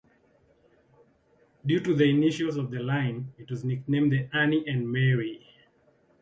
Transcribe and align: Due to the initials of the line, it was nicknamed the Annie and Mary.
Due 1.63 1.79
to 1.79 1.93
the 1.93 2.05
initials 2.05 2.57
of 2.57 2.71
the 2.71 2.79
line, 2.79 3.31
it 3.37 3.51
was 3.51 3.63
nicknamed 3.63 4.11
the 4.11 4.27
Annie 4.35 4.67
and 4.67 4.91
Mary. 4.91 5.45